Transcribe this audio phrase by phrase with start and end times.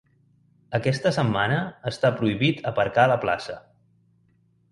[0.77, 1.59] Aquesta setmana
[1.91, 3.59] està prohibit aparcar a la plaça.